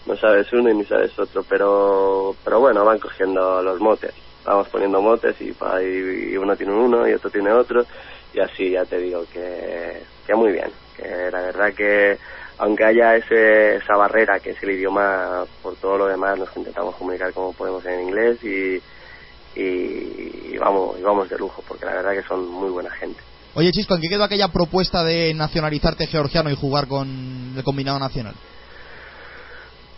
no 0.06 0.16
sabes 0.18 0.52
uno 0.54 0.70
y 0.70 0.76
ni 0.76 0.86
sabes 0.86 1.18
otro, 1.18 1.44
pero, 1.44 2.36
pero 2.44 2.60
bueno, 2.60 2.86
van 2.86 3.00
cogiendo 3.00 3.62
los 3.62 3.80
motes, 3.80 4.14
vamos 4.44 4.68
poniendo 4.70 5.02
motes 5.02 5.36
y, 5.42 5.54
y 6.32 6.38
uno 6.38 6.56
tiene 6.56 6.74
uno 6.74 7.08
y 7.08 7.14
otro 7.14 7.30
tiene 7.30 7.52
otro, 7.52 7.86
y 8.34 8.40
así 8.40 8.72
ya 8.72 8.86
te 8.86 8.98
digo 8.98 9.26
que, 9.32 10.04
que 10.26 10.36
muy 10.36 10.52
bien, 10.52 10.72
que 10.96 11.32
la 11.32 11.42
verdad 11.42 11.74
que 11.74 12.18
aunque 12.58 12.86
haya 12.86 13.16
ese, 13.16 13.76
esa 13.78 13.98
barrera 13.98 14.40
que 14.40 14.52
es 14.52 14.64
el 14.64 14.72
idioma, 14.72 15.46
por 15.62 15.76
todo 15.76 15.98
lo 15.98 16.08
demás 16.08 16.38
nos 16.38 16.56
intentamos 16.56 16.96
comunicar 16.96 17.34
como 17.34 17.54
podemos 17.54 17.86
en 17.86 18.08
inglés 18.08 18.42
y, 18.44 18.82
y, 19.60 20.58
vamos, 20.58 20.98
y 21.00 21.02
vamos 21.02 21.30
de 21.30 21.38
lujo, 21.38 21.64
porque 21.68 21.86
la 21.86 21.96
verdad 21.96 22.14
que 22.14 22.28
son 22.28 22.48
muy 22.48 22.70
buena 22.70 22.92
gente. 22.92 23.20
Oye 23.56 23.72
Chisco, 23.72 23.96
¿en 23.96 24.02
qué 24.02 24.10
quedó 24.10 24.24
aquella 24.24 24.50
propuesta 24.50 25.04
de 25.04 25.34
nacionalizarte 25.34 26.08
georgiano 26.08 26.50
y 26.50 26.56
jugar 26.56 26.88
con 26.88 27.54
el 27.56 27.64
combinado 27.64 28.00
nacional? 28.00 28.36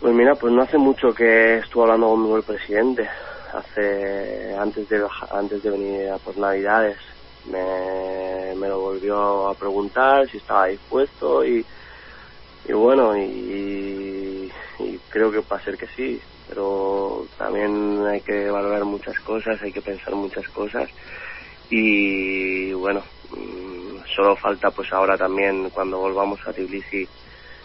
Pues 0.00 0.14
mira, 0.14 0.34
pues 0.36 0.52
no 0.52 0.62
hace 0.62 0.78
mucho 0.78 1.12
que 1.12 1.58
estuve 1.58 1.82
hablando 1.82 2.10
conmigo 2.10 2.36
el 2.36 2.44
presidente, 2.44 3.08
hace 3.52 4.54
antes 4.56 4.88
de 4.88 5.04
antes 5.30 5.62
de 5.62 5.70
venir 5.70 6.10
a 6.10 6.18
por 6.18 6.36
Navidades, 6.38 6.98
me, 7.50 8.54
me 8.54 8.68
lo 8.68 8.80
volvió 8.80 9.48
a 9.48 9.54
preguntar 9.54 10.28
si 10.30 10.36
estaba 10.36 10.66
dispuesto 10.66 11.44
y 11.44 11.64
y 12.68 12.72
bueno, 12.74 13.16
y, 13.16 14.52
creo 15.08 15.32
que 15.32 15.40
va 15.40 15.56
a 15.56 15.64
ser 15.64 15.78
que 15.78 15.86
sí, 15.96 16.20
pero 16.48 17.26
también 17.38 18.06
hay 18.06 18.20
que 18.20 18.50
valorar 18.50 18.84
muchas 18.84 19.18
cosas, 19.20 19.60
hay 19.62 19.72
que 19.72 19.80
pensar 19.80 20.14
muchas 20.14 20.46
cosas. 20.48 20.88
Y 21.70 22.72
bueno, 22.74 23.02
mm, 23.30 24.04
solo 24.14 24.36
falta 24.36 24.70
pues 24.70 24.92
ahora 24.92 25.16
también 25.16 25.70
cuando 25.70 25.98
volvamos 25.98 26.40
a 26.46 26.52
Tbilisi 26.52 27.08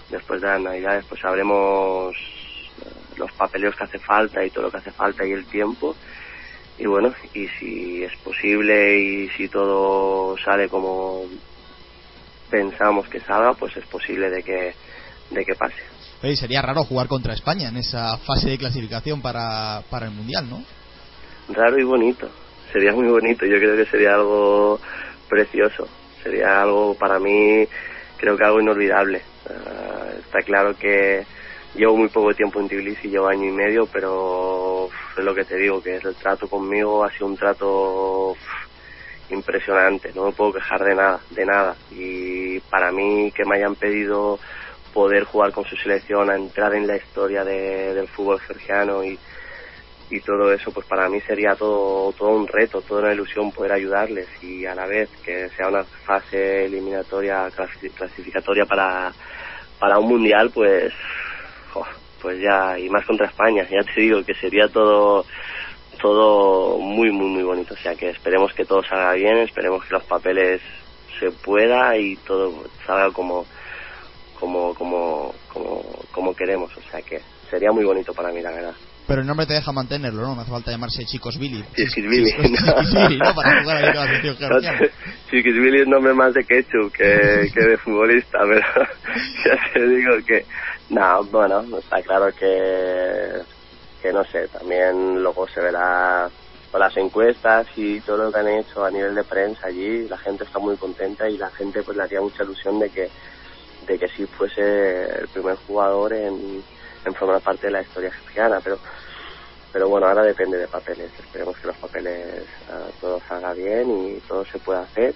después 0.09 0.41
de 0.41 0.47
las 0.47 0.61
navidades 0.61 1.05
pues 1.07 1.21
sabremos 1.21 2.15
eh, 2.15 2.89
los 3.17 3.31
papeleos 3.33 3.75
que 3.75 3.83
hace 3.83 3.99
falta 3.99 4.43
y 4.45 4.49
todo 4.49 4.65
lo 4.65 4.71
que 4.71 4.77
hace 4.77 4.91
falta 4.91 5.25
y 5.25 5.31
el 5.31 5.45
tiempo 5.47 5.95
y 6.77 6.85
bueno 6.85 7.13
y 7.33 7.47
si 7.59 8.03
es 8.03 8.15
posible 8.17 8.99
y 8.99 9.29
si 9.29 9.47
todo 9.47 10.35
sale 10.37 10.69
como 10.69 11.23
pensamos 12.49 13.07
que 13.09 13.19
salga 13.19 13.53
pues 13.53 13.75
es 13.77 13.85
posible 13.85 14.29
de 14.29 14.43
que 14.43 14.73
de 15.33 15.45
que 15.45 15.55
pase. 15.55 16.35
sería 16.35 16.61
raro 16.61 16.83
jugar 16.83 17.07
contra 17.07 17.33
España 17.33 17.69
en 17.69 17.77
esa 17.77 18.17
fase 18.19 18.49
de 18.49 18.57
clasificación 18.57 19.21
para, 19.21 19.81
para 19.89 20.05
el 20.05 20.11
Mundial, 20.11 20.49
¿no? 20.49 20.63
Raro 21.49 21.79
y 21.79 21.83
bonito. 21.83 22.29
Sería 22.71 22.93
muy 22.93 23.07
bonito. 23.07 23.45
Yo 23.45 23.57
creo 23.57 23.75
que 23.75 23.89
sería 23.89 24.15
algo 24.15 24.79
precioso. 25.27 25.87
Sería 26.21 26.61
algo 26.61 26.95
para 26.95 27.19
mí, 27.19 27.67
creo 28.17 28.37
que 28.37 28.43
algo 28.45 28.61
inolvidable. 28.61 29.21
Ah, 29.65 30.11
está 30.19 30.39
claro 30.39 30.75
que 30.75 31.25
llevo 31.75 31.97
muy 31.97 32.09
poco 32.09 32.33
tiempo 32.33 32.59
en 32.59 32.67
Tbilisi, 32.67 33.09
llevo 33.09 33.27
año 33.27 33.45
y 33.45 33.51
medio, 33.51 33.87
pero 33.87 34.89
es 35.17 35.23
lo 35.23 35.33
que 35.33 35.45
te 35.45 35.57
digo, 35.57 35.81
que 35.81 35.95
el 35.95 36.15
trato 36.15 36.47
conmigo 36.47 37.03
ha 37.03 37.11
sido 37.11 37.27
un 37.27 37.37
trato 37.37 38.35
impresionante, 39.29 40.11
no 40.13 40.25
me 40.25 40.31
puedo 40.31 40.53
quejar 40.53 40.83
de 40.83 40.95
nada, 40.95 41.19
de 41.31 41.45
nada. 41.45 41.75
Y 41.91 42.59
para 42.61 42.91
mí 42.91 43.31
que 43.31 43.45
me 43.45 43.55
hayan 43.55 43.75
pedido 43.75 44.39
poder 44.93 45.23
jugar 45.23 45.51
con 45.51 45.65
su 45.65 45.75
selección, 45.75 46.29
a 46.29 46.35
entrar 46.35 46.75
en 46.75 46.85
la 46.85 46.95
historia 46.95 47.43
del 47.43 48.07
fútbol 48.09 48.39
georgiano 48.41 49.03
y, 49.03 49.17
y 50.11 50.19
todo 50.21 50.53
eso, 50.53 50.71
pues 50.71 50.85
para 50.85 51.09
mí 51.09 51.19
sería 51.21 51.55
todo, 51.55 52.11
todo 52.13 52.29
un 52.29 52.47
reto, 52.47 52.81
toda 52.81 53.01
una 53.01 53.13
ilusión 53.13 53.51
poder 53.51 53.71
ayudarles 53.71 54.27
y 54.43 54.67
a 54.67 54.75
la 54.75 54.85
vez 54.85 55.09
que 55.25 55.49
sea 55.49 55.69
una 55.69 55.83
fase 55.83 56.65
eliminatoria, 56.65 57.49
clasificatoria 57.95 58.65
para, 58.65 59.11
para 59.83 59.99
un 59.99 60.07
mundial, 60.07 60.49
pues, 60.49 60.93
pues 62.21 62.39
ya, 62.39 62.79
y 62.79 62.89
más 62.89 63.05
contra 63.05 63.25
España, 63.25 63.67
ya 63.69 63.83
te 63.83 63.99
digo 63.99 64.23
que 64.23 64.33
sería 64.33 64.69
todo, 64.69 65.25
todo 66.01 66.77
muy, 66.77 67.11
muy, 67.11 67.27
muy 67.27 67.43
bonito. 67.43 67.73
O 67.73 67.77
sea 67.77 67.93
que 67.93 68.09
esperemos 68.11 68.53
que 68.53 68.63
todo 68.63 68.81
salga 68.81 69.11
bien, 69.11 69.39
esperemos 69.39 69.83
que 69.83 69.95
los 69.95 70.03
papeles 70.05 70.61
se 71.19 71.31
pueda 71.31 71.97
y 71.97 72.15
todo 72.15 72.63
salga 72.87 73.11
como, 73.11 73.45
como, 74.39 74.73
como, 74.73 75.35
como, 75.51 75.83
como 76.13 76.33
queremos. 76.33 76.71
O 76.77 76.81
sea 76.89 77.01
que 77.01 77.19
sería 77.49 77.73
muy 77.73 77.83
bonito 77.83 78.13
para 78.13 78.31
mí, 78.31 78.39
la 78.39 78.51
verdad. 78.51 78.75
Pero 79.07 79.21
el 79.21 79.27
nombre 79.27 79.45
te 79.45 79.53
deja 79.53 79.71
mantenerlo, 79.71 80.21
¿no? 80.21 80.35
No 80.35 80.41
hace 80.41 80.51
falta 80.51 80.71
llamarse 80.71 81.05
Chicos 81.05 81.37
Billy. 81.37 81.63
Chicos 81.75 81.95
Billy. 81.95 83.17
¿no? 83.17 83.35
Para 83.35 83.61
jugar 83.61 83.93
con 83.93 84.49
la 84.49 84.79
Chicos 85.29 85.53
Billy 85.53 85.81
es 85.81 85.87
nombre 85.87 86.13
más 86.13 86.33
de 86.33 86.43
ketchup 86.45 86.91
que, 86.93 87.51
que 87.53 87.65
de 87.65 87.77
futbolista, 87.77 88.39
pero 88.47 88.61
ya 89.45 89.73
te 89.73 89.87
digo 89.87 90.11
que... 90.25 90.45
No, 90.89 91.23
bueno, 91.25 91.65
está 91.77 92.01
claro 92.01 92.27
que... 92.33 93.41
Que 94.01 94.11
no 94.11 94.23
sé, 94.25 94.47
también 94.49 95.21
luego 95.21 95.47
se 95.47 95.61
verá 95.61 96.29
con 96.71 96.79
las 96.79 96.97
encuestas 96.97 97.67
y 97.75 98.01
todo 98.01 98.17
lo 98.17 98.31
que 98.31 98.39
han 98.39 98.47
hecho 98.47 98.83
a 98.83 98.91
nivel 98.91 99.15
de 99.15 99.23
prensa 99.23 99.67
allí, 99.67 100.07
la 100.09 100.17
gente 100.17 100.43
está 100.43 100.59
muy 100.59 100.75
contenta 100.75 101.29
y 101.29 101.37
la 101.37 101.49
gente 101.51 101.83
pues 101.83 101.95
le 101.95 102.03
haría 102.03 102.19
mucha 102.19 102.43
ilusión 102.43 102.79
de 102.79 102.89
que 102.89 103.09
de 103.87 103.99
que 103.99 104.07
sí 104.07 104.25
fuese 104.25 105.03
el 105.19 105.27
primer 105.27 105.55
jugador 105.67 106.13
en, 106.13 106.63
en 107.05 107.13
formar 107.13 107.41
parte 107.41 107.67
de 107.67 107.73
la 107.73 107.81
historia 107.81 108.09
cristiana, 108.09 108.59
pero 108.63 108.79
pero 109.73 109.89
bueno, 109.89 110.07
ahora 110.07 110.21
depende 110.21 110.59
de 110.59 110.67
papeles. 110.67 111.09
Esperemos 111.19 111.57
que 111.57 111.67
los 111.67 111.77
papeles 111.77 112.43
uh, 112.69 112.91
todo 113.01 113.19
salga 113.27 113.53
bien 113.53 113.89
y 113.89 114.19
todo 114.27 114.45
se 114.45 114.59
pueda 114.59 114.81
hacer 114.81 115.15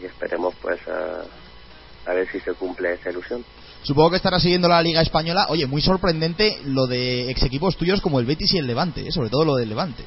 y 0.00 0.06
esperemos 0.06 0.54
pues 0.62 0.80
uh, 0.86 2.08
a 2.10 2.14
ver 2.14 2.26
si 2.32 2.40
se 2.40 2.54
cumple 2.54 2.94
esa 2.94 3.10
ilusión. 3.10 3.44
Supongo 3.82 4.10
que 4.10 4.16
estará 4.16 4.40
siguiendo 4.40 4.68
la 4.68 4.80
Liga 4.80 5.02
Española. 5.02 5.46
Oye, 5.50 5.66
muy 5.66 5.82
sorprendente 5.82 6.58
lo 6.64 6.86
de 6.86 7.30
ex 7.30 7.42
equipos 7.42 7.76
tuyos 7.76 8.00
como 8.00 8.18
el 8.18 8.26
Betis 8.26 8.54
y 8.54 8.58
el 8.58 8.66
Levante, 8.66 9.06
¿eh? 9.06 9.12
sobre 9.12 9.28
todo 9.28 9.44
lo 9.44 9.56
del 9.56 9.68
Levante. 9.68 10.04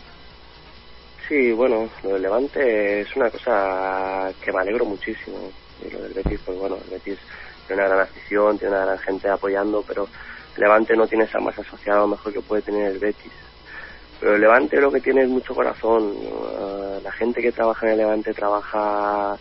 Sí, 1.28 1.52
bueno, 1.52 1.90
lo 2.04 2.14
del 2.14 2.22
Levante 2.24 3.02
es 3.02 3.16
una 3.16 3.30
cosa 3.30 4.32
que 4.42 4.52
me 4.52 4.62
alegro 4.62 4.86
muchísimo. 4.86 5.52
Y 5.86 5.92
lo 5.92 6.02
del 6.02 6.14
Betis, 6.14 6.40
pues 6.46 6.58
bueno, 6.58 6.78
el 6.84 6.90
Betis 6.90 7.20
tiene 7.68 7.84
una 7.84 7.96
gran 7.96 8.08
afición, 8.08 8.58
tiene 8.58 8.76
una 8.76 8.86
gran 8.86 9.00
gente 9.00 9.30
apoyando, 9.30 9.84
pero 9.86 10.08
Levante 10.58 10.96
no 10.96 11.08
tiene 11.08 11.26
esa 11.26 11.40
más 11.40 11.58
asociado 11.58 12.08
mejor 12.08 12.34
que 12.34 12.42
puede 12.42 12.62
tener 12.62 12.92
el 12.92 13.00
Betis. 13.00 13.32
Pero 14.20 14.38
Levante 14.38 14.80
lo 14.80 14.92
que 14.92 15.02
tiene 15.02 15.24
es 15.24 15.30
mucho 15.30 15.54
corazón. 15.54 16.04
Uh, 16.04 17.02
la 17.04 17.12
gente 17.12 17.42
que 17.42 17.52
trabaja 17.52 17.86
en 17.86 17.92
el 17.94 17.98
Levante 18.00 18.34
trabaja 18.34 19.38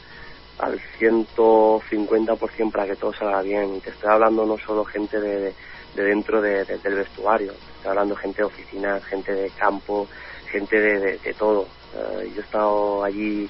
al 0.58 0.80
150% 0.98 2.72
para 2.72 2.86
que 2.86 2.96
todo 2.96 3.12
salga 3.12 3.42
bien. 3.42 3.76
Y 3.76 3.80
te 3.80 3.90
estoy 3.90 4.10
hablando 4.10 4.44
no 4.44 4.58
solo 4.58 4.84
gente 4.84 5.20
de, 5.20 5.54
de 5.94 6.02
dentro 6.02 6.40
de, 6.40 6.64
del 6.64 6.94
vestuario, 6.94 7.52
estoy 7.52 7.90
hablando 7.90 8.16
gente 8.16 8.38
de 8.38 8.44
oficina, 8.44 9.00
gente 9.00 9.32
de 9.32 9.50
campo, 9.50 10.08
gente 10.50 10.78
de 10.80 11.34
todo. 11.34 11.68
Uh, 11.94 12.22
yo 12.22 12.40
he 12.40 12.44
estado 12.44 13.04
allí 13.04 13.48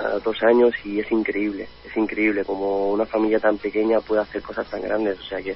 uh, 0.00 0.18
dos 0.20 0.42
años 0.42 0.72
y 0.84 1.00
es 1.00 1.12
increíble, 1.12 1.68
es 1.84 1.96
increíble 1.96 2.44
como 2.44 2.90
una 2.90 3.04
familia 3.04 3.38
tan 3.38 3.58
pequeña 3.58 4.00
puede 4.00 4.22
hacer 4.22 4.42
cosas 4.42 4.66
tan 4.68 4.80
grandes. 4.80 5.20
O 5.20 5.24
sea 5.24 5.42
que 5.42 5.54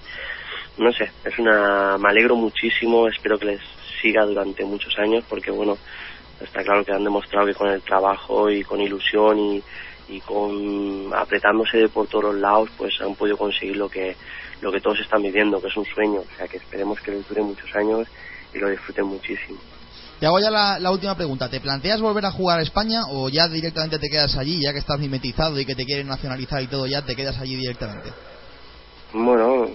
no 0.79 0.93
sé, 0.93 1.11
es 1.25 1.39
una, 1.39 1.99
me 1.99 2.09
alegro 2.09 2.37
muchísimo, 2.37 3.09
espero 3.09 3.39
que 3.39 3.47
les 3.47 3.61
siga 4.01 4.25
durante 4.25 4.65
muchos 4.65 4.97
años 4.99 5.25
porque 5.29 5.51
bueno, 5.51 5.77
está 6.41 6.63
claro 6.63 6.85
que 6.85 6.93
han 6.93 7.05
demostrado 7.05 7.47
que 7.47 7.55
con 7.55 7.69
el 7.69 7.83
trabajo 7.83 8.51
y 8.51 8.63
con 8.63 8.81
ilusión 8.81 9.39
y, 9.39 9.63
y 10.09 10.21
con 10.21 11.13
apretándose 11.15 11.89
por 11.89 12.07
todos 12.07 12.25
los 12.27 12.37
lados 12.37 12.71
pues 12.77 12.95
han 13.01 13.15
podido 13.15 13.37
conseguir 13.37 13.77
lo 13.77 13.89
que 13.89 14.17
lo 14.61 14.73
que 14.73 14.81
todos 14.81 14.99
están 15.01 15.23
viviendo, 15.23 15.61
que 15.61 15.69
es 15.69 15.77
un 15.77 15.85
sueño, 15.85 16.21
o 16.21 16.37
sea 16.37 16.49
que 16.49 16.57
esperemos 16.57 17.01
que 17.01 17.13
les 17.13 17.29
dure 17.29 17.43
muchos 17.43 17.73
años 17.77 18.09
y 18.53 18.59
lo 18.59 18.69
disfruten 18.69 19.07
muchísimo. 19.07 19.59
Te 20.19 20.27
hago 20.27 20.41
ya 20.41 20.51
la, 20.51 20.81
la, 20.81 20.91
última 20.91 21.17
pregunta. 21.17 21.49
¿Te 21.49 21.61
planteas 21.61 22.01
volver 22.01 22.25
a 22.27 22.33
jugar 22.33 22.59
a 22.59 22.63
España 22.63 23.03
o 23.09 23.29
ya 23.29 23.47
directamente 23.47 24.01
te 24.01 24.09
quedas 24.09 24.37
allí, 24.37 24.61
ya 24.61 24.73
que 24.73 24.81
estás 24.81 24.99
mimetizado 24.99 25.61
y 25.61 25.65
que 25.65 25.77
te 25.77 25.85
quieren 25.85 26.09
nacionalizar 26.09 26.61
y 26.61 26.67
todo, 26.67 26.89
ya 26.89 27.03
te 27.03 27.15
quedas 27.15 27.39
allí 27.39 27.55
directamente? 27.55 28.11
Bueno, 29.13 29.69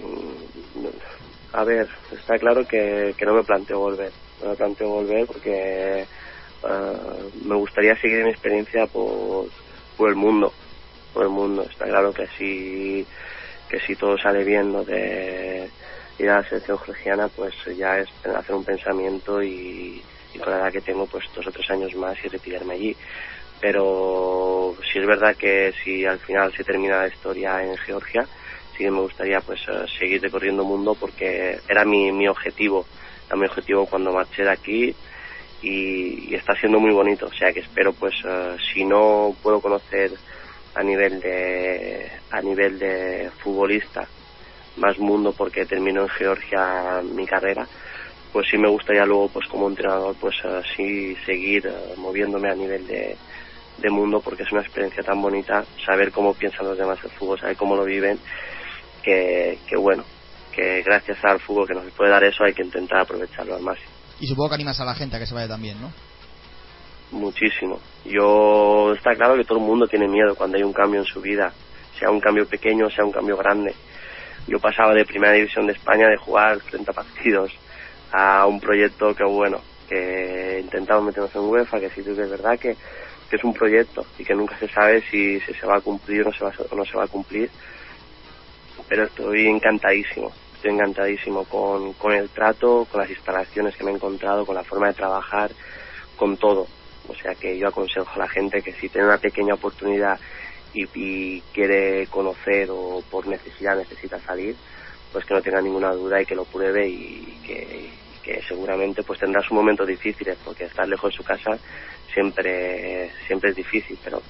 a 1.52 1.64
ver, 1.64 1.88
está 2.12 2.38
claro 2.38 2.66
que, 2.66 3.14
no 3.24 3.34
me 3.34 3.44
planteo 3.44 3.78
volver. 3.78 4.12
No 4.42 4.50
me 4.50 4.56
planteo 4.56 4.88
volver 4.88 5.26
porque 5.26 6.06
uh, 6.62 7.46
me 7.46 7.56
gustaría 7.56 7.96
seguir 7.96 8.24
mi 8.24 8.30
experiencia 8.30 8.86
por, 8.86 9.48
el 9.98 10.16
mundo. 10.16 10.52
Por 11.12 11.24
el 11.24 11.30
mundo. 11.30 11.62
Está 11.62 11.86
claro 11.86 12.12
que 12.12 12.26
si, 12.38 13.06
que 13.68 13.80
si 13.80 13.94
todo 13.94 14.18
sale 14.18 14.44
bien 14.44 14.72
lo 14.72 14.84
de 14.84 15.68
ir 16.18 16.30
a 16.30 16.40
la 16.40 16.48
selección 16.48 16.78
georgiana, 16.78 17.28
pues 17.28 17.54
ya 17.76 17.98
es 17.98 18.08
hacer 18.24 18.54
un 18.54 18.64
pensamiento 18.64 19.42
y, 19.42 20.02
y 20.34 20.38
con 20.38 20.50
la 20.50 20.58
edad 20.58 20.72
que 20.72 20.80
tengo, 20.80 21.06
pues 21.06 21.24
dos 21.34 21.46
o 21.46 21.52
tres 21.52 21.70
años 21.70 21.94
más 21.94 22.16
y 22.24 22.28
retirarme 22.28 22.74
allí 22.74 22.96
pero 23.64 24.76
si 24.92 24.98
es 24.98 25.06
verdad 25.06 25.34
que 25.36 25.72
si 25.82 26.04
al 26.04 26.18
final 26.18 26.52
se 26.54 26.64
termina 26.64 26.98
la 26.98 27.08
historia 27.08 27.62
en 27.62 27.74
Georgia, 27.78 28.26
sí 28.76 28.84
que 28.84 28.90
me 28.90 29.00
gustaría 29.00 29.40
pues 29.40 29.60
uh, 29.68 29.86
seguir 29.98 30.20
recorriendo 30.22 30.64
mundo 30.64 30.94
porque 30.98 31.58
era 31.68 31.84
mi, 31.84 32.12
mi 32.12 32.28
objetivo, 32.28 32.86
era 33.26 33.36
mi 33.36 33.46
objetivo 33.46 33.86
cuando 33.86 34.12
marché 34.12 34.42
de 34.42 34.50
aquí 34.50 34.94
y, 35.62 36.34
está 36.34 36.54
siendo 36.54 36.78
muy 36.78 36.92
bonito, 36.92 37.26
o 37.26 37.32
sea 37.32 37.52
que 37.52 37.60
espero 37.60 37.92
pues 37.92 38.14
uh, 38.24 38.56
si 38.72 38.84
no 38.84 39.34
puedo 39.42 39.60
conocer 39.60 40.12
a 40.74 40.82
nivel 40.82 41.20
de 41.20 42.10
a 42.30 42.40
nivel 42.40 42.78
de 42.78 43.30
futbolista 43.42 44.06
más 44.76 44.98
mundo 44.98 45.32
porque 45.32 45.64
termino 45.66 46.02
en 46.02 46.08
Georgia 46.08 47.00
mi 47.02 47.24
carrera 47.26 47.64
pues 48.32 48.48
sí 48.50 48.58
me 48.58 48.68
gustaría 48.68 49.06
luego 49.06 49.28
pues 49.28 49.46
como 49.46 49.68
entrenador 49.68 50.16
pues 50.20 50.34
uh, 50.44 50.60
sí 50.76 51.16
seguir 51.24 51.72
moviéndome 51.96 52.50
a 52.50 52.56
nivel 52.56 52.84
de, 52.88 53.16
de 53.78 53.90
mundo 53.90 54.20
porque 54.20 54.42
es 54.42 54.52
una 54.52 54.62
experiencia 54.62 55.02
tan 55.02 55.20
bonita 55.20 55.64
saber 55.84 56.10
cómo 56.10 56.34
piensan 56.34 56.66
los 56.66 56.78
demás 56.78 56.98
el 57.04 57.10
fútbol, 57.10 57.38
saber 57.38 57.56
cómo 57.56 57.76
lo 57.76 57.84
viven 57.84 58.18
que, 59.04 59.58
que 59.68 59.76
bueno, 59.76 60.04
que 60.54 60.82
gracias 60.82 61.18
al 61.24 61.40
fútbol 61.40 61.66
que 61.66 61.74
nos 61.74 61.84
puede 61.92 62.10
dar 62.10 62.24
eso 62.24 62.44
hay 62.44 62.54
que 62.54 62.62
intentar 62.62 63.00
aprovecharlo 63.00 63.54
al 63.54 63.62
máximo. 63.62 63.90
Y 64.20 64.26
supongo 64.26 64.50
que 64.50 64.54
animas 64.54 64.80
a 64.80 64.84
la 64.84 64.94
gente 64.94 65.16
a 65.16 65.18
que 65.18 65.26
se 65.26 65.34
vaya 65.34 65.48
también, 65.48 65.80
¿no? 65.80 65.92
Muchísimo. 67.10 67.80
Yo, 68.04 68.92
está 68.94 69.14
claro 69.14 69.36
que 69.36 69.44
todo 69.44 69.58
el 69.58 69.64
mundo 69.64 69.86
tiene 69.86 70.08
miedo 70.08 70.34
cuando 70.34 70.56
hay 70.56 70.62
un 70.62 70.72
cambio 70.72 71.00
en 71.00 71.06
su 71.06 71.20
vida, 71.20 71.52
sea 71.98 72.10
un 72.10 72.20
cambio 72.20 72.46
pequeño, 72.46 72.88
sea 72.90 73.04
un 73.04 73.12
cambio 73.12 73.36
grande. 73.36 73.74
Yo 74.46 74.58
pasaba 74.58 74.94
de 74.94 75.04
Primera 75.04 75.32
División 75.32 75.66
de 75.66 75.72
España 75.72 76.08
de 76.08 76.16
jugar 76.16 76.58
30 76.60 76.92
partidos 76.92 77.52
a 78.12 78.46
un 78.46 78.60
proyecto 78.60 79.14
que, 79.14 79.24
bueno, 79.24 79.60
que 79.88 80.60
intentamos 80.62 81.04
meternos 81.04 81.34
en 81.34 81.42
UEFA, 81.42 81.80
que 81.80 81.90
sí 81.90 82.02
que 82.02 82.10
es 82.10 82.16
verdad 82.16 82.58
que, 82.58 82.76
que 83.28 83.36
es 83.36 83.44
un 83.44 83.54
proyecto 83.54 84.04
y 84.18 84.24
que 84.24 84.34
nunca 84.34 84.58
se 84.58 84.68
sabe 84.68 85.02
si, 85.10 85.40
si 85.40 85.54
se 85.54 85.66
va 85.66 85.76
a 85.76 85.80
cumplir 85.80 86.22
o 86.22 86.24
no 86.26 86.32
se 86.32 86.44
va, 86.44 86.52
o 86.70 86.76
no 86.76 86.84
se 86.84 86.96
va 86.96 87.04
a 87.04 87.08
cumplir 87.08 87.50
pero 88.88 89.04
estoy 89.04 89.46
encantadísimo, 89.46 90.32
estoy 90.54 90.72
encantadísimo 90.72 91.44
con, 91.44 91.92
con 91.94 92.12
el 92.12 92.28
trato, 92.30 92.86
con 92.90 93.00
las 93.00 93.10
instalaciones 93.10 93.76
que 93.76 93.84
me 93.84 93.90
he 93.90 93.94
encontrado, 93.94 94.46
con 94.46 94.54
la 94.54 94.64
forma 94.64 94.88
de 94.88 94.94
trabajar, 94.94 95.50
con 96.16 96.36
todo. 96.36 96.66
O 97.08 97.14
sea 97.14 97.34
que 97.34 97.58
yo 97.58 97.68
aconsejo 97.68 98.10
a 98.14 98.18
la 98.18 98.28
gente 98.28 98.62
que 98.62 98.72
si 98.72 98.88
tiene 98.88 99.06
una 99.06 99.18
pequeña 99.18 99.54
oportunidad 99.54 100.18
y, 100.72 101.40
quiere 101.52 102.06
conocer 102.08 102.68
o 102.70 103.02
por 103.10 103.26
necesidad 103.26 103.76
necesita 103.76 104.18
salir, 104.20 104.56
pues 105.12 105.24
que 105.24 105.34
no 105.34 105.42
tenga 105.42 105.60
ninguna 105.60 105.92
duda 105.92 106.20
y 106.20 106.26
que 106.26 106.34
lo 106.34 106.44
pruebe 106.44 106.88
y 106.88 107.38
que, 107.46 107.90
que 108.22 108.42
seguramente 108.42 109.02
pues 109.02 109.20
tendrá 109.20 109.40
sus 109.42 109.52
momentos 109.52 109.86
difíciles 109.86 110.36
porque 110.44 110.64
estar 110.64 110.88
lejos 110.88 111.12
de 111.12 111.16
su 111.16 111.22
casa 111.22 111.56
siempre 112.12 113.10
siempre 113.26 113.50
es 113.50 113.56
difícil, 113.56 113.98
pero 114.02 114.20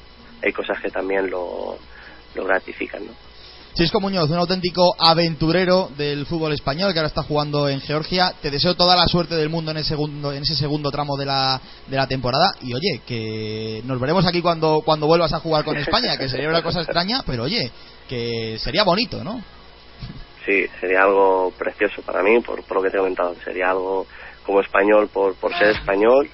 hay 0.43 0.53
cosas 0.53 0.79
que 0.81 0.91
también 0.91 1.31
lo, 1.31 1.79
lo 2.35 2.45
gratifican, 2.45 3.07
¿no? 3.07 3.34
Chisco 3.75 4.01
Muñoz, 4.01 4.31
un 4.31 4.39
auténtico 4.39 4.95
aventurero 4.97 5.91
del 5.97 6.27
fútbol 6.27 6.53
español 6.53 6.93
que 6.93 7.01
ahora 7.01 7.09
está 7.09 7.25
jugando 7.25 7.69
en 7.69 7.81
Georgia. 7.81 8.33
Te 8.41 8.49
deseo 8.49 8.77
toda 8.77 8.95
la 8.95 9.09
suerte 9.09 9.35
del 9.35 9.49
mundo 9.49 9.73
en 9.73 9.79
ese 9.79 9.89
segundo, 9.89 10.33
en 10.33 10.45
ese 10.45 10.55
segundo 10.55 10.93
tramo 10.93 11.17
de 11.17 11.27
la, 11.27 11.61
de 11.89 11.97
la 11.97 12.07
temporada. 12.07 12.53
Y 12.63 12.73
oye, 12.73 13.01
que 13.05 13.83
nos 13.85 13.99
veremos 13.99 14.25
aquí 14.27 14.41
cuando, 14.41 14.83
cuando 14.85 15.09
vuelvas 15.09 15.33
a 15.33 15.41
jugar 15.41 15.65
con 15.65 15.77
España, 15.77 16.17
que 16.17 16.29
sería 16.29 16.49
una 16.51 16.63
cosa 16.63 16.83
extraña, 16.83 17.25
pero 17.27 17.43
oye, 17.43 17.69
que 18.09 18.61
sería 18.61 18.85
bonito, 18.85 19.25
¿no? 19.25 19.43
Sí, 20.47 20.67
sería 20.79 21.03
algo 21.03 21.53
precioso 21.59 22.01
para 22.03 22.23
mí, 22.23 22.39
por, 22.43 22.63
por 22.63 22.77
lo 22.77 22.83
que 22.85 22.91
te 22.91 22.97
he 22.97 23.01
comentado. 23.01 23.35
Sería 23.43 23.71
algo 23.71 24.07
como 24.47 24.61
español 24.61 25.09
por, 25.13 25.35
por 25.35 25.53
ser 25.53 25.71
español 25.71 26.31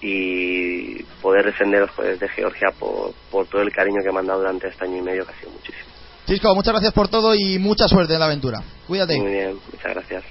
y 0.00 1.02
poder 1.20 1.46
defenderos 1.46 1.90
pues, 1.96 2.20
de 2.20 2.28
Georgia 2.28 2.68
por, 2.78 3.12
por 3.28 3.48
todo 3.48 3.62
el 3.62 3.72
cariño 3.72 4.04
que 4.04 4.12
me 4.12 4.20
han 4.20 4.26
dado 4.28 4.38
durante 4.38 4.68
este 4.68 4.84
año 4.84 4.98
y 4.98 5.02
medio, 5.02 5.26
que 5.26 5.32
ha 5.32 5.40
sido 5.40 5.50
muchísimo. 5.50 5.95
Chisco, 6.26 6.54
muchas 6.56 6.72
gracias 6.72 6.92
por 6.92 7.08
todo 7.08 7.34
y 7.34 7.58
mucha 7.58 7.86
suerte 7.86 8.14
en 8.14 8.18
la 8.18 8.26
aventura. 8.26 8.60
Cuídate. 8.88 9.16
Muy 9.16 9.30
bien, 9.30 9.54
muchas 9.72 9.94
gracias. 9.94 10.24